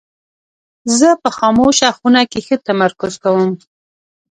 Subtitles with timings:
[0.99, 3.51] زه په خاموشه خونه کې ښه تمرکز کوم.